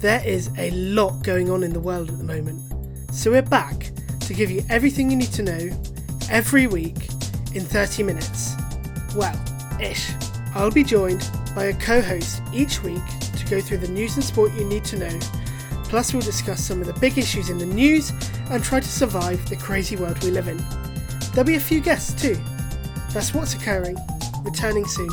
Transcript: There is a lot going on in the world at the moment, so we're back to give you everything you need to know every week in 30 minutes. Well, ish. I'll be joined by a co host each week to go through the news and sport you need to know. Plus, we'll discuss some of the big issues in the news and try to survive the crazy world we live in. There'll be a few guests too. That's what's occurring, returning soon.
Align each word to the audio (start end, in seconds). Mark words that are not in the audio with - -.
There 0.00 0.26
is 0.26 0.48
a 0.56 0.70
lot 0.70 1.22
going 1.22 1.50
on 1.50 1.62
in 1.62 1.74
the 1.74 1.78
world 1.78 2.08
at 2.08 2.16
the 2.16 2.24
moment, 2.24 2.62
so 3.12 3.32
we're 3.32 3.42
back 3.42 3.90
to 4.20 4.32
give 4.32 4.50
you 4.50 4.64
everything 4.70 5.10
you 5.10 5.16
need 5.18 5.32
to 5.32 5.42
know 5.42 5.82
every 6.30 6.66
week 6.66 7.10
in 7.52 7.60
30 7.60 8.04
minutes. 8.04 8.54
Well, 9.14 9.38
ish. 9.78 10.12
I'll 10.54 10.70
be 10.70 10.84
joined 10.84 11.30
by 11.54 11.64
a 11.64 11.74
co 11.74 12.00
host 12.00 12.40
each 12.50 12.82
week 12.82 13.02
to 13.36 13.46
go 13.50 13.60
through 13.60 13.76
the 13.76 13.88
news 13.88 14.14
and 14.14 14.24
sport 14.24 14.54
you 14.54 14.64
need 14.64 14.86
to 14.86 14.98
know. 14.98 15.20
Plus, 15.84 16.14
we'll 16.14 16.22
discuss 16.22 16.64
some 16.64 16.80
of 16.80 16.86
the 16.86 16.98
big 16.98 17.18
issues 17.18 17.50
in 17.50 17.58
the 17.58 17.66
news 17.66 18.10
and 18.48 18.64
try 18.64 18.80
to 18.80 18.88
survive 18.88 19.46
the 19.50 19.56
crazy 19.56 19.96
world 19.96 20.24
we 20.24 20.30
live 20.30 20.48
in. 20.48 20.56
There'll 21.34 21.46
be 21.46 21.56
a 21.56 21.60
few 21.60 21.80
guests 21.82 22.18
too. 22.18 22.38
That's 23.12 23.34
what's 23.34 23.52
occurring, 23.52 23.98
returning 24.44 24.86
soon. 24.86 25.10